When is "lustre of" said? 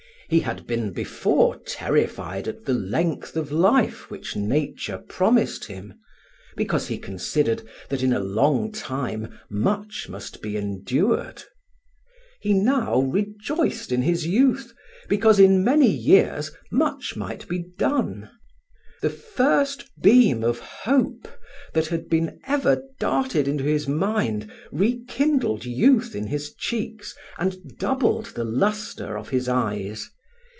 28.45-29.27